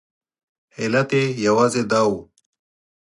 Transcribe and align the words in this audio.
علت 0.79 1.09
یې 1.17 1.23
یوازې 1.45 1.83
دا 1.91 2.01
و. 2.09 2.11